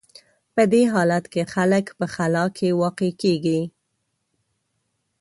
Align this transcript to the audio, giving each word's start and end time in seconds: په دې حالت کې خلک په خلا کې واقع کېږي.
په 0.55 0.63
دې 0.71 0.83
حالت 0.93 1.25
کې 1.33 1.43
خلک 1.53 1.85
په 1.99 2.05
خلا 2.13 2.45
کې 2.57 2.77
واقع 2.81 3.09
کېږي. 3.21 3.61